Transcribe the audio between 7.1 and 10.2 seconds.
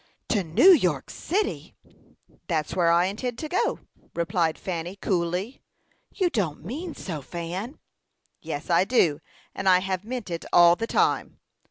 Fan?" "Yes, I do; and I have